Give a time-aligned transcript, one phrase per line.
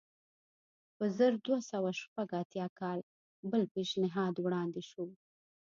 [0.95, 2.99] په زر دوه سوه شپږ اتیا کال
[3.51, 5.05] بل پېشنهاد وړاندې شو.